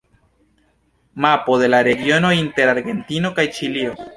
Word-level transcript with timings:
Mapo 1.25 1.59
de 1.65 1.69
la 1.73 1.81
regiono 1.91 2.33
inter 2.39 2.73
Argentino 2.75 3.35
kaj 3.39 3.47
Ĉilio. 3.59 3.97